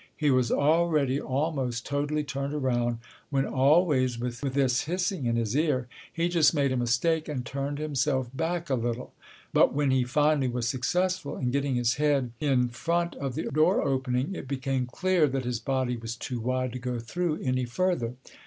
He 0.17 0.31
was 0.31 0.51
already 0.51 1.21
almost 1.21 1.85
totally 1.85 2.23
turned 2.23 2.55
around, 2.55 2.97
when, 3.29 3.45
always 3.45 4.17
with 4.17 4.39
this 4.41 4.85
hissing 4.85 5.27
in 5.27 5.35
his 5.35 5.55
ear, 5.55 5.87
he 6.11 6.27
just 6.27 6.55
made 6.55 6.71
a 6.71 6.75
mistake 6.75 7.27
and 7.29 7.45
turned 7.45 7.77
himself 7.77 8.27
back 8.35 8.71
a 8.71 8.73
little. 8.73 9.13
But 9.53 9.75
when 9.75 9.91
he 9.91 10.03
finally 10.03 10.47
was 10.47 10.67
successful 10.67 11.37
in 11.37 11.51
getting 11.51 11.75
his 11.75 11.97
head 11.97 12.31
in 12.39 12.69
front 12.69 13.13
of 13.17 13.35
the 13.35 13.43
door 13.51 13.83
opening, 13.83 14.33
it 14.33 14.47
became 14.47 14.87
clear 14.87 15.27
that 15.27 15.45
his 15.45 15.59
body 15.59 15.95
was 15.97 16.15
too 16.15 16.39
wide 16.39 16.71
to 16.73 16.79
go 16.79 16.97
through 16.97 17.39
any 17.43 17.65
further. 17.65 18.15